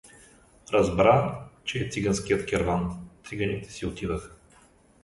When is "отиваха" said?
3.85-4.35